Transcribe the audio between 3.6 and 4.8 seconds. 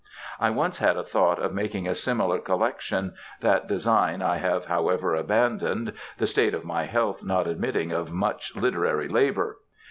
design I have